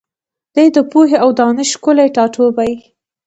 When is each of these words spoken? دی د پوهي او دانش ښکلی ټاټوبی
دی 0.55 0.67
د 0.75 0.77
پوهي 0.91 1.17
او 1.23 1.29
دانش 1.39 1.69
ښکلی 1.77 2.07
ټاټوبی 2.15 2.73